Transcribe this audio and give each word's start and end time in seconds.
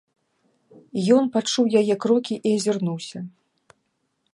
Ён 1.17 1.23
пачуў 1.37 1.69
яе 1.83 1.95
крокі 2.07 2.35
і 2.47 2.59
азірнуўся. 2.61 3.19